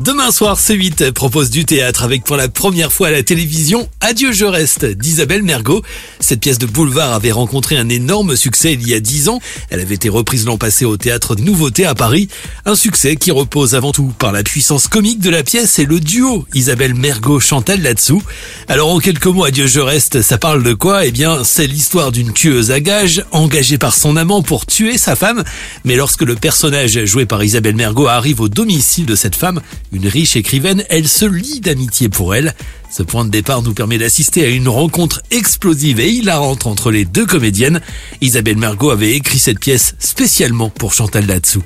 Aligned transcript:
Demain 0.00 0.32
soir, 0.32 0.58
C8 0.58 1.12
propose 1.12 1.50
du 1.50 1.64
théâtre 1.64 2.02
avec 2.02 2.24
pour 2.24 2.36
la 2.36 2.48
première 2.48 2.92
fois 2.92 3.08
à 3.08 3.10
la 3.12 3.22
télévision 3.22 3.88
Adieu 4.00 4.32
je 4.32 4.44
reste 4.44 4.84
d'Isabelle 4.84 5.44
Mergot. 5.44 5.82
Cette 6.18 6.40
pièce 6.40 6.58
de 6.58 6.66
boulevard 6.66 7.12
avait 7.12 7.30
rencontré 7.30 7.76
un 7.76 7.88
énorme 7.88 8.34
succès 8.34 8.72
il 8.72 8.88
y 8.88 8.92
a 8.92 8.98
dix 8.98 9.28
ans. 9.28 9.40
Elle 9.70 9.78
avait 9.78 9.94
été 9.94 10.08
reprise 10.08 10.46
l'an 10.46 10.58
passé 10.58 10.84
au 10.84 10.96
théâtre 10.96 11.36
Nouveauté 11.36 11.86
à 11.86 11.94
Paris. 11.94 12.28
Un 12.64 12.74
succès 12.74 13.14
qui 13.14 13.30
repose 13.30 13.76
avant 13.76 13.92
tout 13.92 14.12
par 14.18 14.32
la 14.32 14.42
puissance 14.42 14.88
comique 14.88 15.20
de 15.20 15.30
la 15.30 15.44
pièce 15.44 15.78
et 15.78 15.84
le 15.84 16.00
duo 16.00 16.44
Isabelle 16.54 16.94
Mergot-Chantal 16.94 17.80
là-dessous. 17.80 18.22
Alors 18.66 18.92
en 18.92 18.98
quelques 18.98 19.26
mots, 19.26 19.44
Adieu 19.44 19.68
je 19.68 19.80
reste, 19.80 20.22
ça 20.22 20.38
parle 20.38 20.64
de 20.64 20.74
quoi? 20.74 21.06
Eh 21.06 21.12
bien, 21.12 21.44
c'est 21.44 21.68
l'histoire 21.68 22.10
d'une 22.10 22.32
tueuse 22.32 22.72
à 22.72 22.80
gages 22.80 23.24
engagée 23.30 23.78
par 23.78 23.94
son 23.94 24.16
amant 24.16 24.42
pour 24.42 24.66
tuer 24.66 24.98
sa 24.98 25.14
femme. 25.14 25.44
Mais 25.84 25.94
lorsque 25.94 26.22
le 26.22 26.34
personnage 26.34 27.04
joué 27.04 27.26
par 27.26 27.44
Isabelle 27.44 27.76
Mergot 27.76 28.08
arrive 28.08 28.40
au 28.40 28.48
domicile 28.48 29.06
de 29.06 29.14
cette 29.14 29.36
femme, 29.36 29.60
une 29.94 30.08
riche 30.08 30.36
écrivaine, 30.36 30.84
elle 30.88 31.08
se 31.08 31.24
lie 31.24 31.60
d'amitié 31.60 32.08
pour 32.08 32.34
elle. 32.34 32.54
Ce 32.90 33.02
point 33.02 33.24
de 33.24 33.30
départ 33.30 33.62
nous 33.62 33.74
permet 33.74 33.98
d'assister 33.98 34.44
à 34.44 34.48
une 34.48 34.68
rencontre 34.68 35.22
explosive 35.30 36.00
et 36.00 36.10
hilarante 36.10 36.66
entre 36.66 36.90
les 36.90 37.04
deux 37.04 37.26
comédiennes. 37.26 37.80
Isabelle 38.20 38.58
Mergot 38.58 38.90
avait 38.90 39.14
écrit 39.14 39.38
cette 39.38 39.60
pièce 39.60 39.94
spécialement 39.98 40.70
pour 40.70 40.92
Chantal 40.92 41.26
Latsou. 41.26 41.62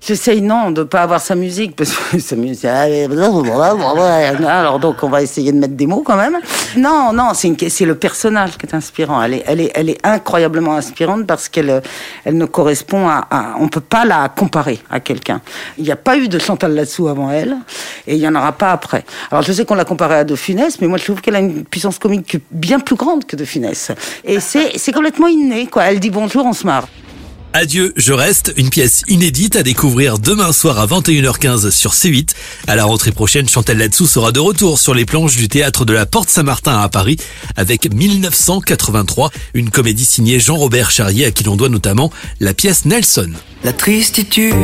J'essaye 0.00 0.42
non 0.42 0.70
de 0.70 0.84
pas 0.84 1.02
avoir 1.02 1.20
sa 1.20 1.34
musique 1.34 1.74
parce 1.74 1.90
que 1.90 2.18
sa 2.20 2.36
musique. 2.36 2.64
Alors 2.64 4.78
donc 4.78 5.02
on 5.02 5.08
va 5.08 5.22
essayer 5.22 5.50
de 5.50 5.58
mettre 5.58 5.74
des 5.74 5.86
mots 5.86 6.02
quand 6.04 6.16
même. 6.16 6.38
Non 6.76 7.12
non 7.12 7.32
c'est 7.34 7.84
le 7.84 7.94
personnage 7.96 8.56
qui 8.56 8.66
est 8.66 8.74
inspirant. 8.74 9.20
Elle 9.22 9.60
est 9.60 10.06
incroyablement 10.06 10.76
inspirante 10.76 11.26
parce 11.26 11.48
qu'elle 11.48 11.82
elle 12.24 12.36
ne 12.36 12.44
correspond 12.44 13.08
à, 13.08 13.26
à... 13.30 13.54
on 13.58 13.68
peut 13.68 13.80
pas 13.80 14.04
la 14.04 14.28
comparer 14.28 14.78
à 14.88 15.00
quelqu'un. 15.00 15.40
Il 15.78 15.84
n'y 15.84 15.90
a 15.90 15.96
pas 15.96 16.16
eu 16.16 16.28
de 16.28 16.38
Chantal 16.38 16.74
là-dessous 16.74 17.08
avant 17.08 17.32
elle 17.32 17.56
et 18.06 18.14
il 18.14 18.20
y 18.20 18.28
en 18.28 18.34
aura 18.36 18.52
pas 18.52 18.70
après. 18.70 19.04
Alors 19.32 19.42
je 19.42 19.52
sais 19.52 19.64
qu'on 19.64 19.74
l'a 19.74 19.84
comparée 19.84 20.16
à 20.16 20.24
De 20.24 20.36
Funès 20.36 20.80
mais 20.80 20.86
moi 20.86 20.98
je 20.98 21.04
trouve 21.04 21.20
qu'elle 21.20 21.36
a 21.36 21.40
une 21.40 21.64
puissance 21.64 21.98
comique 21.98 22.38
bien 22.52 22.78
plus 22.78 22.96
grande 22.96 23.26
que 23.26 23.34
De 23.34 23.44
Funès 23.44 23.90
et 24.24 24.38
c'est 24.38 24.92
complètement 24.92 25.26
inné 25.26 25.66
quoi. 25.66 25.84
Elle 25.84 25.98
dit 25.98 26.10
bonjour 26.10 26.46
on 26.46 26.52
se 26.52 26.64
marre. 26.64 26.86
Adieu, 27.54 27.92
je 27.96 28.12
reste, 28.12 28.52
une 28.56 28.68
pièce 28.68 29.02
inédite 29.08 29.56
à 29.56 29.62
découvrir 29.62 30.18
demain 30.18 30.52
soir 30.52 30.78
à 30.78 30.86
21h15 30.86 31.70
sur 31.70 31.92
C8. 31.92 32.30
À 32.66 32.76
la 32.76 32.84
rentrée 32.84 33.10
prochaine, 33.10 33.48
Chantal 33.48 33.78
Latsou 33.78 34.06
sera 34.06 34.32
de 34.32 34.38
retour 34.38 34.78
sur 34.78 34.94
les 34.94 35.06
planches 35.06 35.36
du 35.36 35.48
théâtre 35.48 35.84
de 35.84 35.94
la 35.94 36.04
Porte 36.04 36.28
Saint-Martin 36.28 36.78
à 36.78 36.88
Paris 36.88 37.16
avec 37.56 37.92
1983, 37.92 39.30
une 39.54 39.70
comédie 39.70 40.04
signée 40.04 40.38
Jean-Robert 40.38 40.90
Charrier 40.90 41.24
à 41.24 41.30
qui 41.30 41.44
l'on 41.44 41.56
doit 41.56 41.70
notamment 41.70 42.12
la 42.38 42.52
pièce 42.52 42.84
Nelson. 42.84 43.32
La 43.64 43.72
tristitude, 43.72 44.54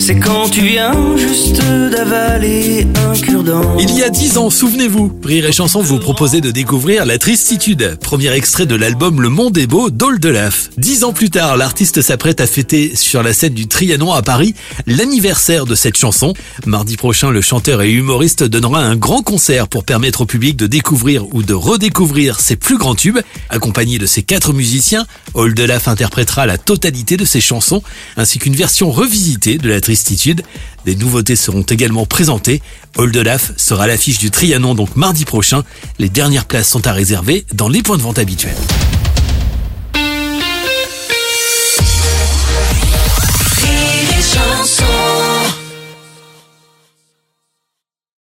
c'est 0.00 0.18
quand 0.18 0.48
tu 0.48 0.62
viens 0.62 0.92
juste 1.16 1.60
d'avaler 1.90 2.86
un 3.06 3.12
cure-dent. 3.12 3.76
Il 3.78 3.90
y 3.98 4.02
a 4.02 4.08
dix 4.08 4.38
ans, 4.38 4.48
souvenez-vous, 4.48 5.20
Rire 5.22 5.46
et 5.46 5.52
Chanson 5.52 5.82
vous 5.82 5.98
proposait 5.98 6.40
de 6.40 6.50
découvrir 6.50 7.04
La 7.04 7.18
Tristitude, 7.18 7.98
premier 8.00 8.32
extrait 8.32 8.64
de 8.64 8.74
l'album 8.74 9.20
Le 9.20 9.28
Monde 9.28 9.58
est 9.58 9.66
beau 9.66 9.90
d'Oldelaf. 9.90 10.70
Dix 10.78 11.04
ans 11.04 11.12
plus 11.12 11.28
tard, 11.28 11.58
l'artiste 11.58 12.00
s'apprête 12.00 12.40
à 12.40 12.46
fêter 12.46 12.96
sur 12.96 13.22
la 13.22 13.34
scène 13.34 13.52
du 13.52 13.68
Trianon 13.68 14.12
à 14.12 14.22
Paris 14.22 14.54
l'anniversaire 14.86 15.66
de 15.66 15.74
cette 15.74 15.98
chanson. 15.98 16.32
Mardi 16.64 16.96
prochain, 16.96 17.30
le 17.30 17.42
chanteur 17.42 17.82
et 17.82 17.90
humoriste 17.90 18.42
donnera 18.42 18.80
un 18.80 18.96
grand 18.96 19.22
concert 19.22 19.68
pour 19.68 19.84
permettre 19.84 20.22
au 20.22 20.26
public 20.26 20.56
de 20.56 20.66
découvrir 20.66 21.26
ou 21.34 21.42
de 21.42 21.54
redécouvrir 21.54 22.40
ses 22.40 22.56
plus 22.56 22.78
grands 22.78 22.94
tubes. 22.94 23.18
Accompagné 23.50 23.98
de 23.98 24.06
ses 24.06 24.22
quatre 24.22 24.54
musiciens, 24.54 25.04
Oldelaf 25.34 25.88
interprétera 25.88 26.46
la 26.46 26.56
totalité 26.56 27.18
de 27.18 27.26
ses 27.26 27.42
chansons, 27.42 27.82
ainsi 28.16 28.38
qu'une 28.38 28.56
version 28.56 28.90
revisitée 28.90 29.58
de 29.58 29.68
La 29.68 29.80
Des 30.84 30.96
nouveautés 30.96 31.36
seront 31.36 31.62
également 31.62 32.06
présentées. 32.06 32.62
Oldelaf 32.96 33.52
sera 33.56 33.84
à 33.84 33.86
l'affiche 33.86 34.18
du 34.18 34.30
Trianon 34.30 34.74
donc 34.74 34.96
mardi 34.96 35.24
prochain. 35.24 35.64
Les 35.98 36.08
dernières 36.08 36.44
places 36.44 36.68
sont 36.68 36.86
à 36.86 36.92
réserver 36.92 37.44
dans 37.52 37.68
les 37.68 37.82
points 37.82 37.96
de 37.96 38.02
vente 38.02 38.18
habituels. 38.18 38.56